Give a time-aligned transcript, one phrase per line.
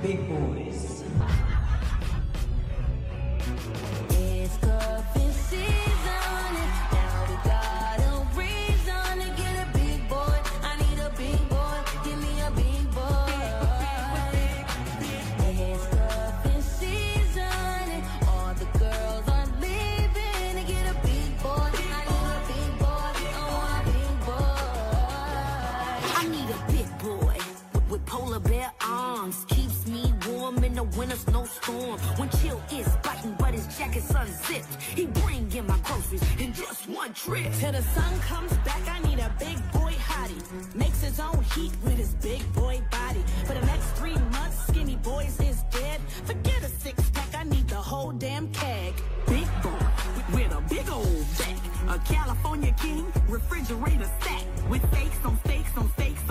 [0.00, 1.02] Big boys.
[27.90, 29.44] With, polar bear arms.
[29.48, 31.98] Keeps me warm in the winter snowstorm.
[32.16, 34.82] When chill is biting, but his jacket's unzipped.
[34.82, 37.52] He bring in my groceries in just one trip.
[37.54, 40.74] Till the sun comes back, I need a big boy hottie.
[40.74, 43.24] Makes his own heat with his big boy body.
[43.46, 46.00] For the next three months, skinny boys is dead.
[46.24, 48.94] Forget a six pack, I need the whole damn keg.
[49.26, 49.86] Big boy
[50.32, 51.56] with a big old back.
[51.88, 54.44] A California king, refrigerator stack.
[54.68, 56.27] With steaks on steaks on steaks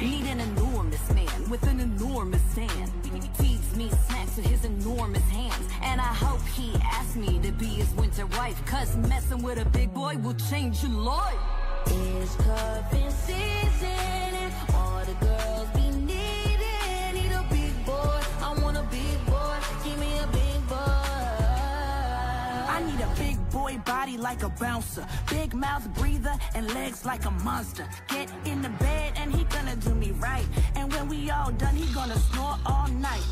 [0.00, 2.40] Need an enormous man with an enormous.
[2.54, 5.68] He feeds me snacks with his enormous hands.
[5.82, 8.64] And I hope he asks me to be his winter wife.
[8.64, 11.58] Cause messing with a big boy will change your life.
[24.42, 25.06] Like a bouncer.
[25.30, 27.88] Big mouth breather and legs like a monster.
[28.08, 30.46] Get in the bed and he gonna do me right.
[30.76, 33.26] And when we all done, he gonna snore all night.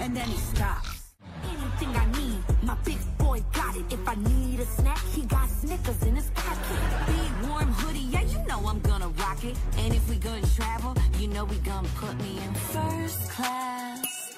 [0.00, 1.12] And then he stops.
[1.44, 3.84] Anything I need, my big boy got it.
[3.90, 6.80] If I need a snack, he got Snickers in his pocket.
[7.06, 9.56] Big warm hoodie, yeah, you know I'm gonna rock it.
[9.78, 13.78] And if we gonna travel, you know we gonna put me in first class.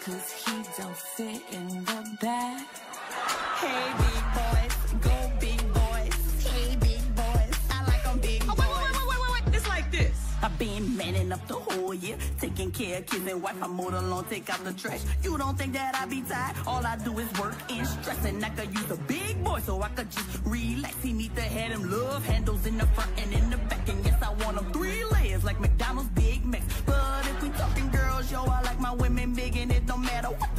[0.05, 1.43] Cause he don't fit
[10.43, 13.63] I've been manning up the whole year, taking care of kids and wife.
[13.63, 15.01] I'm mowed along, take out the trash.
[15.23, 16.57] You don't think that I be tired?
[16.67, 19.83] All I do is work and stress, and I could use a big boy so
[19.83, 20.97] I could just relax.
[21.03, 24.05] He need to have them love handles in the front and in the back, and
[24.05, 26.63] yes, I want them three layers like McDonald's Big Mac.
[26.87, 30.29] But if we talking girls, yo, I like my women big, and it don't matter
[30.29, 30.50] what